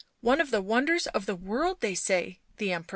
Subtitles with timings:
[0.21, 2.89] One of the wonders of the world, they say, the Empress."